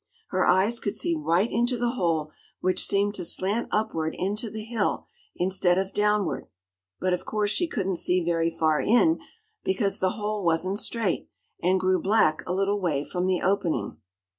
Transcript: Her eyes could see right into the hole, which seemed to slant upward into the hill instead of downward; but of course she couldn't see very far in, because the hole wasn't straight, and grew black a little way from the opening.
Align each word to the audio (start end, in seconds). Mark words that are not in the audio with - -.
Her 0.29 0.47
eyes 0.47 0.79
could 0.79 0.95
see 0.95 1.13
right 1.15 1.47
into 1.51 1.77
the 1.77 1.91
hole, 1.91 2.31
which 2.59 2.87
seemed 2.87 3.13
to 3.13 3.23
slant 3.23 3.67
upward 3.69 4.15
into 4.17 4.49
the 4.49 4.63
hill 4.63 5.05
instead 5.35 5.77
of 5.77 5.93
downward; 5.93 6.47
but 6.99 7.13
of 7.13 7.23
course 7.23 7.51
she 7.51 7.67
couldn't 7.67 7.97
see 7.97 8.25
very 8.25 8.49
far 8.49 8.81
in, 8.81 9.19
because 9.63 9.99
the 9.99 10.13
hole 10.17 10.43
wasn't 10.43 10.79
straight, 10.79 11.29
and 11.61 11.79
grew 11.79 12.01
black 12.01 12.41
a 12.47 12.51
little 12.51 12.81
way 12.81 13.03
from 13.03 13.27
the 13.27 13.43
opening. 13.43 13.97